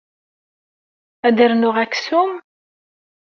[1.27, 2.31] Ad rnuɣ aksum?